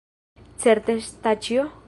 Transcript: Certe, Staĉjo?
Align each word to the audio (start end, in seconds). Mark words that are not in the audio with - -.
Certe, 0.63 0.97
Staĉjo? 1.11 1.71